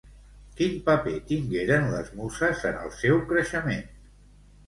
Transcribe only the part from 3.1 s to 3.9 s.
creixement?